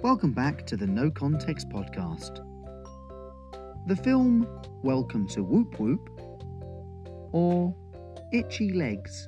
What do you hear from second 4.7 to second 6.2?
Welcome to Whoop Whoop